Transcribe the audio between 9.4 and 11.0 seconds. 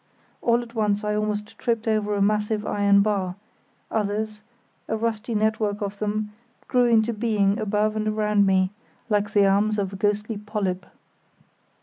arms of a ghostly polyp.